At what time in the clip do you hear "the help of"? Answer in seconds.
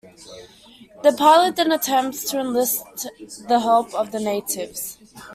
3.47-4.11